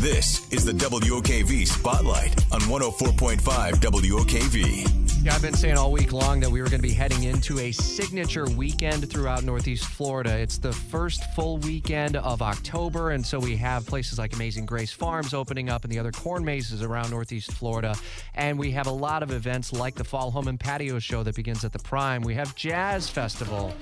[0.00, 3.38] This is the WOKV Spotlight on 104.5
[3.72, 5.22] WOKV.
[5.22, 7.58] Yeah, I've been saying all week long that we were going to be heading into
[7.58, 10.38] a signature weekend throughout Northeast Florida.
[10.38, 14.90] It's the first full weekend of October, and so we have places like Amazing Grace
[14.90, 17.94] Farms opening up and the other corn mazes around Northeast Florida.
[18.34, 21.36] And we have a lot of events like the Fall Home and Patio Show that
[21.36, 22.22] begins at the Prime.
[22.22, 23.74] We have Jazz Festival.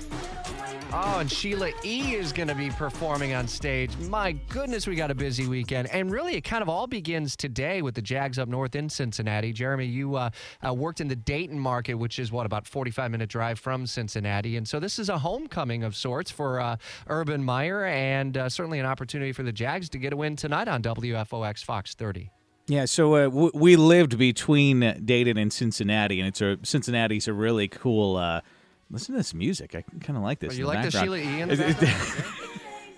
[0.91, 2.15] Oh, and Sheila E.
[2.15, 3.95] is going to be performing on stage.
[4.09, 5.87] My goodness, we got a busy weekend.
[5.91, 9.53] And really, it kind of all begins today with the Jags up north in Cincinnati.
[9.53, 10.31] Jeremy, you uh,
[10.65, 14.57] uh, worked in the Dayton market, which is what, about 45 minute drive from Cincinnati.
[14.57, 18.79] And so this is a homecoming of sorts for uh, Urban Meyer and uh, certainly
[18.79, 22.31] an opportunity for the Jags to get a win tonight on WFOX Fox 30.
[22.65, 27.33] Yeah, so uh, w- we lived between Dayton and Cincinnati, and it's a Cincinnati's a
[27.33, 28.17] really cool.
[28.17, 28.41] Uh,
[28.89, 29.75] listen to this music.
[29.75, 30.53] I kind of like this.
[30.53, 30.91] Oh, you like the.
[30.91, 31.41] Sheila E.
[31.41, 32.25] in the background?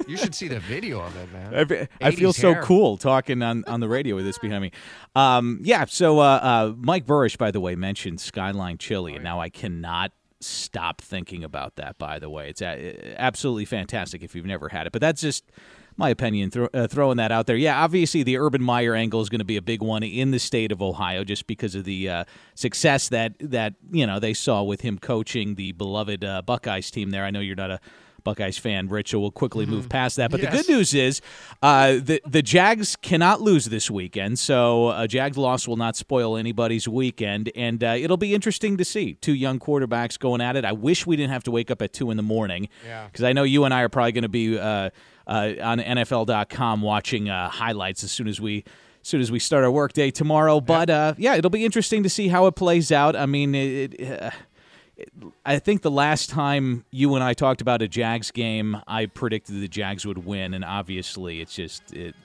[0.08, 1.54] You should see the video of it, man.
[1.54, 2.64] I, I feel 80s so hair.
[2.64, 4.72] cool talking on, on the radio with this behind me.
[5.16, 9.40] Um, yeah, so uh, uh, Mike Burrish, by the way, mentioned Skyline Chili, and now
[9.40, 11.98] I cannot stop thinking about that.
[11.98, 14.92] By the way, it's a- absolutely fantastic if you've never had it.
[14.92, 15.46] But that's just
[15.98, 16.52] my opinion.
[16.74, 17.56] Uh, throwing that out there.
[17.56, 20.40] Yeah, obviously the Urban Meyer angle is going to be a big one in the
[20.40, 22.24] state of Ohio, just because of the uh,
[22.56, 27.12] success that that you know they saw with him coaching the beloved uh, Buckeyes team
[27.12, 27.24] there.
[27.24, 27.80] I know you're not a
[28.24, 30.32] Buckeyes fan, Rich, so we'll quickly move past that.
[30.32, 31.22] But the good news is
[31.62, 36.38] uh, the the Jags cannot lose this weekend, so a Jags loss will not spoil
[36.38, 40.66] anybody's weekend, and uh, it'll be interesting to see two young quarterbacks going at it.
[40.66, 43.06] I wish we didn't have to wake up at two in the morning, Yeah.
[43.08, 44.90] because I know you and I are probably going to be uh,
[45.28, 48.64] uh, on NFL.com watching uh, highlights as soon as we.
[49.04, 52.10] As soon as we start our workday tomorrow, but uh, yeah, it'll be interesting to
[52.10, 53.16] see how it plays out.
[53.16, 54.30] I mean, it, it, uh,
[55.46, 59.62] I think the last time you and I talked about a Jags game, I predicted
[59.62, 62.16] the Jags would win, and obviously, it's just it.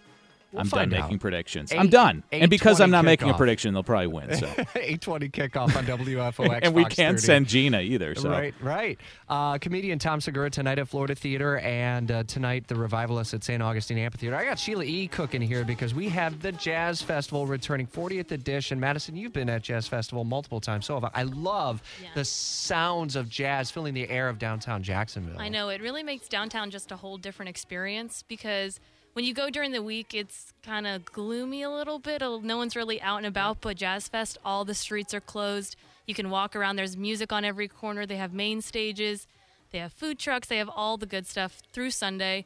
[0.56, 1.70] We'll I'm done find making predictions.
[1.72, 4.34] Eight- I'm done, and because I'm 8:20 not making a prediction, they'll probably win.
[4.34, 6.60] So, 820 kickoff on WFOX.
[6.62, 7.26] and we can't 30.
[7.26, 8.14] send Gina either.
[8.14, 8.98] So, Right, right.
[9.28, 13.62] Uh, comedian Tom Segura tonight at Florida Theater, and uh, tonight the Revivalists at St.
[13.62, 14.34] Augustine Amphitheater.
[14.34, 15.08] I got Sheila E.
[15.08, 18.80] cooking here because we have the Jazz Festival returning 40th edition.
[18.80, 20.86] Madison, you've been at Jazz Festival multiple times.
[20.86, 21.10] So have I.
[21.14, 22.08] I love Yeah.
[22.14, 25.40] the sounds of jazz filling the air of downtown Jacksonville.
[25.40, 28.80] I know it really makes downtown just a whole different experience because
[29.16, 32.20] when you go during the week, it's kind of gloomy a little bit.
[32.20, 35.74] No one's really out and about, but Jazz Fest, all the streets are closed.
[36.06, 36.76] You can walk around.
[36.76, 38.04] There's music on every corner.
[38.04, 39.26] They have main stages.
[39.70, 40.48] They have food trucks.
[40.48, 42.44] They have all the good stuff through Sunday.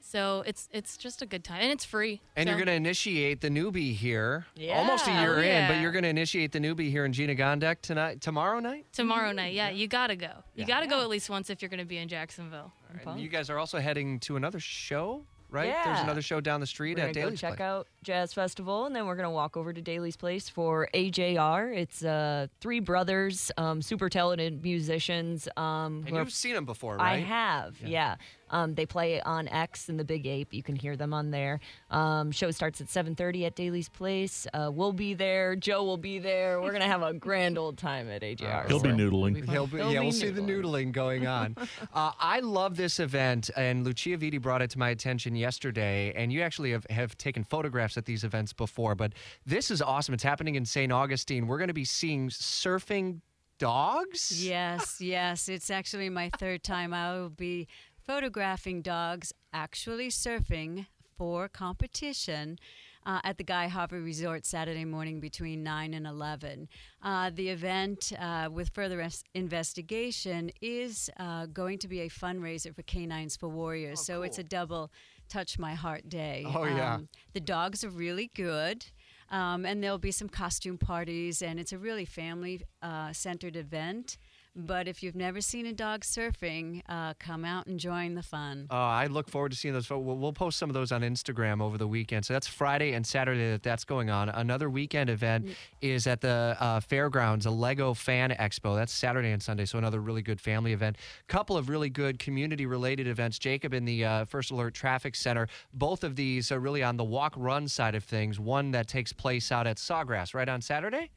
[0.00, 2.20] So it's it's just a good time and it's free.
[2.36, 4.78] And you're going to initiate the newbie here, Yeah.
[4.78, 7.34] almost a year Oh, in, but you're going to initiate the newbie here in Gina
[7.34, 8.86] Gondek tonight, tomorrow night.
[8.92, 9.54] tomorrow night.
[9.54, 10.30] Yeah, you gotta go.
[10.54, 12.70] You gotta go at least once if you're gonna be in Jacksonville.
[13.04, 15.74] And you guys are also heading to another show, right?
[15.84, 17.60] There's another show down the street We're at gonna go check Place.
[17.60, 21.74] out Jazz Festival, and then we're gonna walk over to Daly's Place for AJR.
[21.74, 25.48] It's uh, three brothers, um, super talented musicians.
[25.56, 27.14] Um, And you've seen them before, right?
[27.14, 28.16] I have, yeah.
[28.50, 30.52] Um, they play on X and the Big Ape.
[30.54, 31.58] You can hear them on there.
[31.90, 34.46] Um, show starts at 7:30 at Daly's Place.
[34.52, 35.56] Uh, we'll be there.
[35.56, 36.60] Joe will be there.
[36.60, 38.68] We're gonna have a grand old time at AJR.
[38.68, 39.48] He'll be noodling.
[39.48, 41.56] He'll be, He'll yeah, be we'll see the noodling going on.
[41.94, 46.12] uh, I love this event, and Lucia Vitti brought it to my attention yesterday.
[46.16, 49.12] And you actually have, have taken photographs at these events before, but
[49.44, 50.14] this is awesome.
[50.14, 50.90] It's happening in St.
[50.90, 51.46] Augustine.
[51.46, 53.20] We're going to be seeing surfing
[53.58, 54.42] dogs.
[54.44, 55.48] Yes, yes.
[55.48, 56.94] It's actually my third time.
[56.94, 57.68] I will be
[58.06, 60.86] photographing dogs actually surfing
[61.18, 62.58] for competition.
[63.06, 66.70] Uh, at the Guy Harvey Resort Saturday morning between 9 and 11.
[67.02, 72.74] Uh, the event, uh, with further es- investigation, is uh, going to be a fundraiser
[72.74, 74.00] for Canines for Warriors.
[74.06, 74.90] so it's a double
[75.28, 76.44] touch my heart day.
[76.46, 76.94] Oh, yeah.
[76.94, 78.86] Um, the dogs are really good.
[79.30, 84.18] Um, and there'll be some costume parties, and it's a really family uh, centered event.
[84.56, 88.68] But if you've never seen a dog surfing, uh, come out and join the fun.
[88.70, 89.90] Uh, I look forward to seeing those.
[89.90, 92.24] We'll, we'll post some of those on Instagram over the weekend.
[92.24, 94.28] So that's Friday and Saturday that that's going on.
[94.28, 95.48] Another weekend event
[95.80, 98.76] is at the uh, fairgrounds, a Lego Fan Expo.
[98.76, 99.64] That's Saturday and Sunday.
[99.64, 100.98] So another really good family event.
[101.26, 103.40] Couple of really good community-related events.
[103.40, 105.48] Jacob in the uh, First Alert Traffic Center.
[105.72, 108.38] Both of these are really on the walk-run side of things.
[108.38, 111.10] One that takes place out at Sawgrass right on Saturday.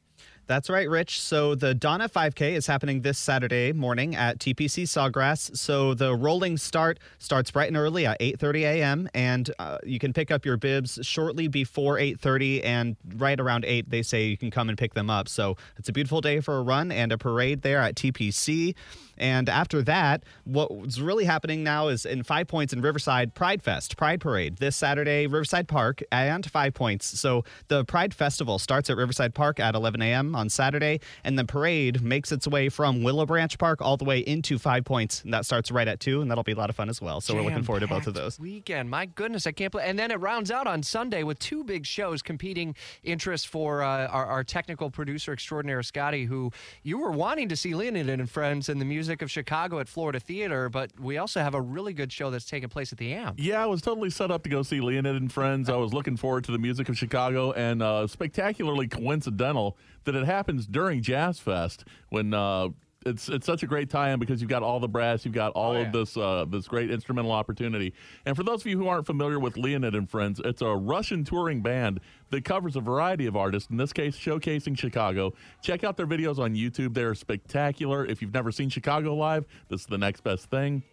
[0.48, 1.22] That's right, Rich.
[1.22, 5.58] So the Donna 5K is happening this Saturday morning at TPC Sawgrass.
[5.58, 9.10] So the rolling start starts bright and early at 8:30 a.m.
[9.14, 13.90] and uh, you can pick up your bibs shortly before 8:30 and right around 8
[13.90, 15.28] they say you can come and pick them up.
[15.28, 18.74] So it's a beautiful day for a run and a parade there at TPC.
[19.18, 23.98] And after that, what's really happening now is in Five Points in Riverside Pride Fest,
[23.98, 27.20] Pride Parade this Saturday, Riverside Park and Five Points.
[27.20, 30.36] So the Pride Festival starts at Riverside Park at 11 a.m.
[30.38, 34.20] on Saturday, and the parade makes its way from Willow Branch Park all the way
[34.20, 36.76] into Five Points, and that starts right at two, and that'll be a lot of
[36.76, 37.20] fun as well.
[37.20, 38.40] So we're looking forward to both of those.
[38.40, 39.88] Weekend, my goodness, I can't believe.
[39.88, 44.08] And then it rounds out on Sunday with two big shows competing interest for uh,
[44.08, 46.52] our, our technical producer extraordinaire Scotty, who
[46.84, 50.20] you were wanting to see Leonid and Friends in the music of Chicago at Florida
[50.20, 53.36] Theater, but we also have a really good show that's taking place at the AMP.
[53.40, 55.70] Yeah, I was totally set up to go see Leonid and Friends.
[55.70, 60.26] I was looking forward to the music of Chicago, and uh, spectacularly coincidental that it
[60.28, 62.70] happens during Jazz Fest when uh,
[63.06, 65.76] it's it's such a great tie-in because you've got all the brass, you've got all
[65.78, 67.94] Oh, of this uh, this great instrumental opportunity.
[68.26, 71.24] And for those of you who aren't familiar with Leonid and Friends, it's a Russian
[71.24, 72.00] touring band
[72.32, 73.70] that covers a variety of artists.
[73.70, 75.34] In this case, showcasing Chicago.
[75.62, 78.06] Check out their videos on YouTube; they're spectacular.
[78.06, 80.84] If you've never seen Chicago live, this is the next best thing.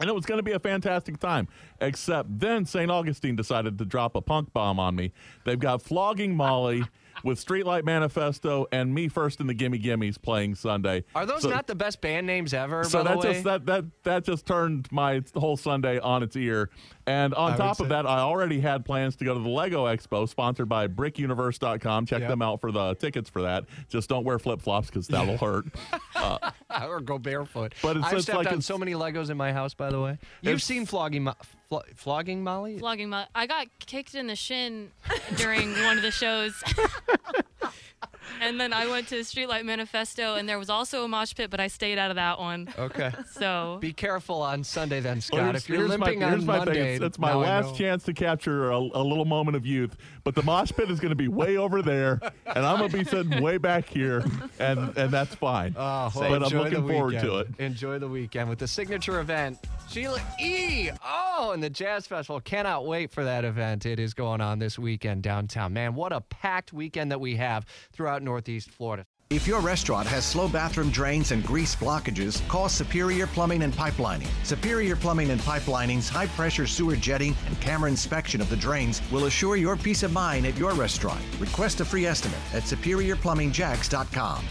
[0.00, 1.48] And it was going to be a fantastic time.
[1.80, 2.88] Except then St.
[2.88, 5.12] Augustine decided to drop a punk bomb on me.
[5.44, 6.84] They've got Flogging Molly
[7.24, 11.04] with Streetlight Manifesto and Me First and the Gimme Gimmes playing Sunday.
[11.14, 12.84] Are those So- not the best band names ever?
[12.84, 13.32] so by that the way?
[13.34, 16.70] just that that that just turned my whole Sunday on its ear.
[17.06, 19.86] And on I top of that, I already had plans to go to the Lego
[19.86, 22.04] Expo, sponsored by BrickUniverse.com.
[22.04, 22.28] Check Yep.
[22.28, 23.64] them out for the tickets for that.
[23.88, 25.64] Just don't wear flip flops because that'll hurt.
[26.86, 27.74] or go barefoot.
[27.82, 29.72] But it's I've just stepped like on so many Legos in my house.
[29.72, 31.34] By the way, you've seen flogging, Mo-
[31.70, 32.78] flo- flogging Molly.
[32.78, 34.90] Vlogging my, I got kicked in the shin
[35.36, 36.62] during one of the shows.
[38.40, 41.60] and then I went to Streetlight Manifesto, and there was also a mosh pit, but
[41.60, 42.68] I stayed out of that one.
[42.78, 43.12] Okay.
[43.32, 45.40] So Be careful on Sunday, then, Scott.
[45.40, 46.94] Well, if you're here's limping my, here's on my Monday, thing.
[46.96, 49.96] It's, it's my last chance to capture a, a little moment of youth.
[50.24, 52.98] But the mosh pit is going to be way over there, and I'm going to
[52.98, 54.24] be sitting way back here,
[54.58, 55.74] and and that's fine.
[55.76, 57.54] Oh, well, but I'm looking forward to weekend.
[57.58, 57.62] it.
[57.62, 59.58] Enjoy the weekend with the signature event,
[59.90, 60.90] Sheila E.
[61.04, 62.40] Oh, and the Jazz Festival.
[62.40, 63.86] Cannot wait for that event.
[63.86, 65.72] It is going on this weekend downtown.
[65.72, 69.06] Man, what a packed weekend that we have throughout Northeast Florida.
[69.30, 74.28] If your restaurant has slow bathroom drains and grease blockages, call Superior Plumbing and Pipelining.
[74.42, 79.26] Superior Plumbing and Pipelining's high pressure sewer jetting and camera inspection of the drains will
[79.26, 81.20] assure your peace of mind at your restaurant.
[81.38, 84.44] Request a free estimate at superiorplumbingjax.com.